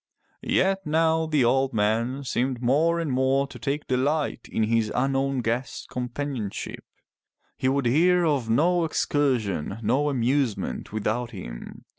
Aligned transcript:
Yet 0.41 0.83
now 0.83 1.27
the 1.27 1.45
old 1.45 1.73
man 1.75 2.23
seemed 2.23 2.59
more 2.59 2.99
and 2.99 3.11
more 3.11 3.45
to 3.45 3.59
take 3.59 3.85
delight 3.87 4.49
in 4.51 4.63
his 4.63 4.91
unknown 4.95 5.41
guest's 5.41 5.85
companionship; 5.85 6.83
he 7.55 7.69
would 7.69 7.85
hear 7.85 8.25
of 8.25 8.49
no 8.49 8.83
excursion, 8.83 9.77
no 9.83 10.09
amusement 10.09 10.91
without 10.91 11.29
him. 11.29 11.85